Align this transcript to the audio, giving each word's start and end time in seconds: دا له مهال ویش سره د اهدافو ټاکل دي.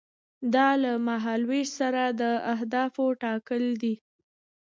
دا 0.53 0.67
له 0.83 0.91
مهال 1.07 1.41
ویش 1.49 1.69
سره 1.79 2.01
د 2.21 2.23
اهدافو 2.53 3.05
ټاکل 3.23 3.63
دي. 3.81 3.95